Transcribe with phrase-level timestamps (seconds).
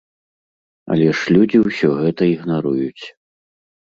[0.93, 3.05] Але ж людзі ўсё гэта ігнаруюць.